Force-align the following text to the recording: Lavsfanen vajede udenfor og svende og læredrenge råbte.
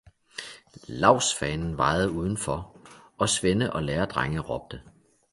Lavsfanen 0.87 1.77
vajede 1.77 2.11
udenfor 2.11 2.77
og 3.17 3.29
svende 3.29 3.73
og 3.73 3.83
læredrenge 3.83 4.39
råbte. 4.39 4.81